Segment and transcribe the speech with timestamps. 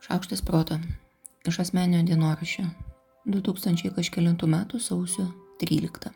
[0.00, 0.78] Šaukštas proto.
[1.44, 2.62] Iš asmenio dienoraščio.
[3.28, 5.26] 2000 kažkėlintų metų sausio
[5.60, 6.08] 13.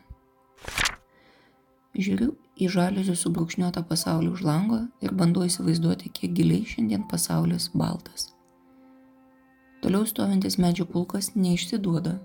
[1.93, 8.31] Žiūriu į žaliuzių subrūkšniuotą pasaulį už lango ir bandau įsivaizduoti, kiek giliai šiandien pasaulis baltas.
[9.85, 12.15] Toliau stovintis medžių pulkas neišsiduoda,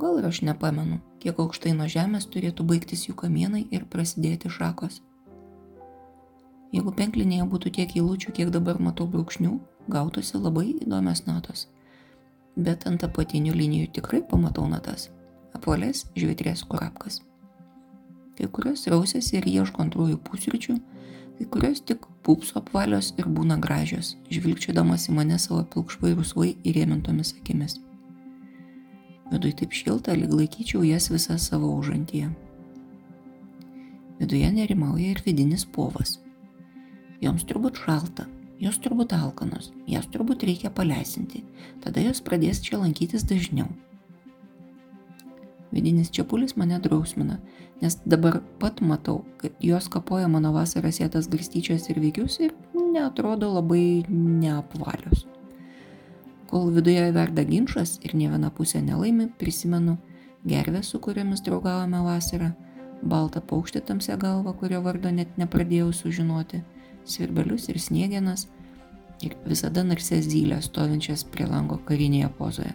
[0.00, 5.02] gal ir aš nepamenu, kiek aukštai nuo žemės turėtų baigtis jų kamienai ir prasidėti šakos.
[6.72, 9.58] Jeigu penklinėje būtų tiek įlūčių, kiek dabar matau brūkšnių,
[9.88, 11.66] gautųsi labai įdomios natos.
[12.56, 15.08] Bet ant apatinių linijų tikrai pamatau natas.
[15.56, 17.20] Apolės žvitrės kurapkas.
[18.36, 20.76] Kai kurios rausėsi ir ieško antrųjų pusryčių,
[21.38, 27.34] kai kurios tik pupso apvalios ir būna gražios, žvilgčiodamas į mane savo pilkšvai rusvai įrėmintomis
[27.40, 27.78] akimis.
[29.32, 32.28] Viduje taip šilta, lyg laikyčiau jas visas savo užantyje.
[34.20, 36.18] Viduje nerimauja ir vidinis povas.
[37.22, 38.26] Joms turbūt šalta,
[38.62, 41.40] Jos turbūt alkanos, jas turbūt reikia paleisinti,
[41.82, 43.66] tada jos pradės čia lankytis dažniau.
[45.74, 47.40] Vidinis čiapulis mane drausmina,
[47.82, 53.48] nes dabar pat matau, kad jos kapoja mano vasarą sėtas garstyčias ir veikius ir neatrodo
[53.56, 55.24] labai neapvalios.
[56.46, 59.96] Kol viduje verda ginčas ir ne viena pusė nelaimi, prisimenu
[60.46, 62.52] gervę, su kuriamis draugavome vasarą,
[63.02, 66.62] baltą paukštį tamsią galvą, kurio vardo net nepradėjau sužinoti
[67.04, 68.46] svirbelius ir sniegenas
[69.22, 72.72] ir visada narses zylės stovinčias prie lango karinėje pozoje.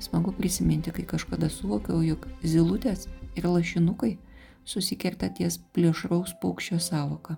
[0.00, 4.14] Smagu prisiminti, kai kažkada suvokiau, jog zilutės ir lašinukai
[4.68, 7.36] susikerta ties plėšraus paukščio savoka.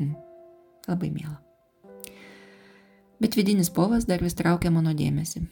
[0.00, 0.14] Hm,
[0.88, 1.36] labai mėla.
[3.20, 5.44] Bet vidinis povas dar vis traukia mano dėmesį.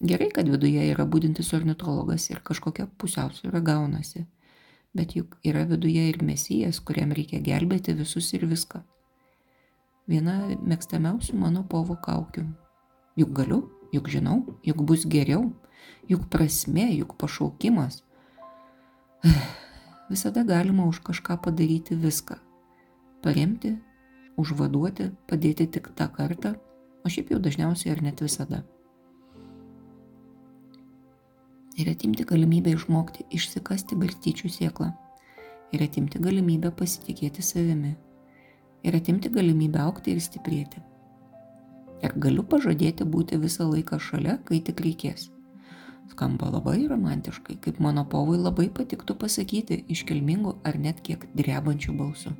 [0.00, 4.24] Gerai, kad viduje yra būdintis ornitologas ir kažkokia pusiausvyrą gaunasi
[4.96, 8.82] bet juk yra viduje ir mesijas, kuriam reikia gelbėti visus ir viską.
[10.10, 12.46] Viena mėgstamiausių mano povo kaukių.
[13.20, 13.60] Juk galiu,
[13.94, 15.52] juk žinau, juk bus geriau,
[16.10, 18.02] juk prasme, juk pašaukimas.
[20.10, 22.40] Visada galima už kažką padaryti viską.
[23.22, 23.76] Paremti,
[24.40, 26.56] užvaduoti, padėti tik tą kartą,
[27.04, 28.64] o šiaip jau dažniausiai ar net visada
[31.80, 34.90] ir atimti galimybę išmokti išsikasti garstyčių sėklą,
[35.72, 37.94] ir atimti galimybę pasitikėti savimi,
[38.84, 40.82] ir atimti galimybę aukti ir stiprėti.
[42.04, 45.28] Ir galiu pažadėti būti visą laiką šalia, kai tik reikės.
[46.10, 52.32] Skamba labai romantiškai, kaip mano povui labai patiktų pasakyti iškilmingu ar net kiek drebančiu balsu.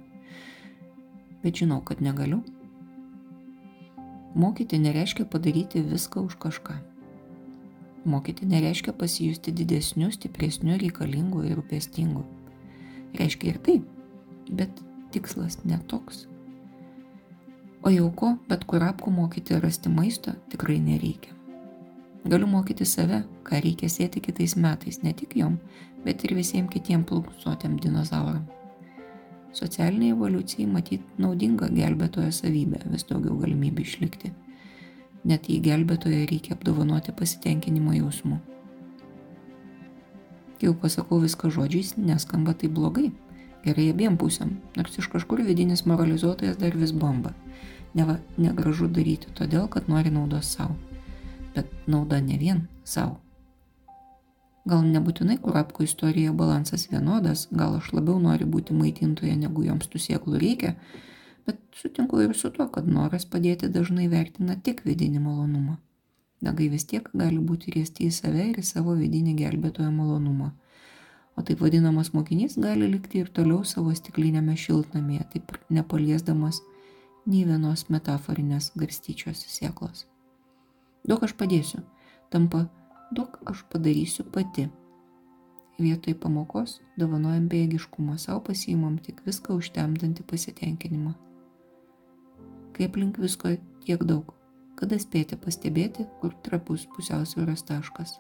[1.45, 2.43] Bet žinau, kad negaliu.
[4.35, 6.90] Mokyti nereiškia padaryti viską už kažką.
[8.05, 12.23] Mokyti nereiškia pasijusti didesniu, stipresniu, reikalingu ir rūpestingu.
[13.19, 13.77] Reiškia ir tai,
[14.49, 14.81] bet
[15.13, 16.25] tikslas netoks.
[17.85, 21.37] O jau ko, bet kurapku mokyti rasti maisto tikrai nereikia.
[22.25, 25.59] Galiu mokyti save, ką reikia sėti kitais metais, ne tik jom,
[26.05, 28.47] bet ir visiems kitiems pluksuotėm dinozauram.
[29.57, 34.33] Socialiniai evoliucijai matyti naudinga gelbėtojo savybė, vis daugiau galimybių išlikti
[35.25, 38.41] net jei gelbėtoje reikia apdovanoti pasitenkinimo jausmu.
[40.61, 43.11] Jau pasakau viską žodžiais, neskamba tai blogai.
[43.65, 47.33] Gerai abiem pusėm, nors iš kažkur vidinis moralizuotojas dar vis bomba.
[47.97, 50.77] Neva negražu daryti todėl, kad nori naudos savo.
[51.57, 53.19] Bet nauda ne vien savo.
[54.69, 60.01] Gal nebūtinai kurapko istorijoje balansas vienodas, gal aš labiau noriu būti maitintoje, negu joms tų
[60.05, 60.75] sieklų reikia,
[61.47, 65.77] bet sutinku ir su tuo, kad noras padėti dažnai vertina tik vidinį malonumą.
[66.41, 70.51] Nagai vis tiek gali būti riesti į save ir į savo vidinį gelbėtojo malonumą.
[71.37, 76.63] O taip vadinamas mokinys gali likti ir toliau savo stiklinėme šiltnamėje, taip nepaliesdamas
[77.27, 80.07] nei vienos metaforinės garstyčios sieklos.
[81.09, 81.85] Daug aš padėsiu,
[82.33, 82.67] tampa
[83.17, 84.69] daug aš padarysiu pati.
[85.81, 91.17] Vietoj pamokos dovanojam bėgiškumą, savo pasiimam tik viską užtemdantį pasitenkinimą
[92.77, 94.35] kai aplink visko tiek daug,
[94.81, 98.19] kada spėti pastebėti, kur trapus pusiausvėros taškas.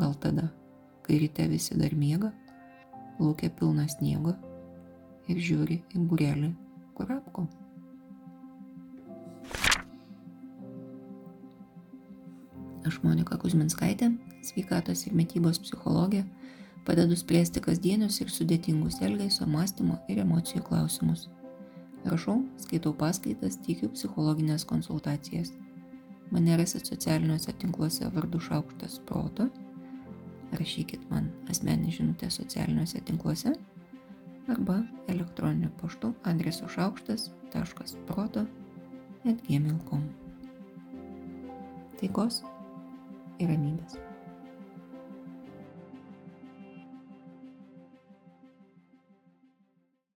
[0.00, 0.48] Gal tada,
[1.04, 2.32] kai ryte visi dar miega,
[3.20, 4.32] laukia pilna sniego
[5.28, 6.54] ir žiūri į burelį
[6.96, 7.44] kurapko.
[12.88, 14.08] Aš Monika Kuzminskaitė,
[14.42, 16.24] sveikatos ir mytybos psichologė,
[16.88, 21.28] padedu spręsti kasdienius ir sudėtingus elgesio, mąstymo ir emocijų klausimus.
[22.04, 25.52] Rašau, skaitau paskaitas, teikiu psichologinės konsultacijas.
[26.32, 29.46] Mane rasit socialiniuose tinkluose vardu Šaukštas Proto.
[30.58, 33.54] Rašykit man asmenį žinutę socialiniuose tinkluose
[34.50, 34.80] arba
[35.12, 38.46] elektroniniu paštu adresu šaukštas.proto
[39.22, 40.08] atgmail.com.
[42.00, 42.42] Taikos
[43.38, 44.11] ir ramybės.